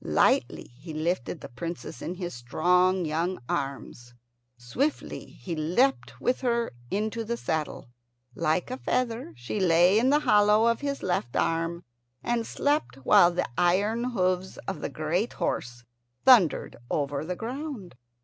[0.03, 4.15] Lightly he lifted the Princess in his strong young arms.
[4.57, 7.87] Swiftly he leapt with her into the saddle.
[8.33, 11.83] Like a feather she lay in the hollow of his left arm,
[12.23, 15.83] and slept while the iron hoofs of the great horse
[16.25, 17.93] thundered over the ground.